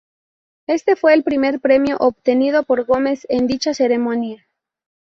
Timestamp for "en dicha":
3.29-3.75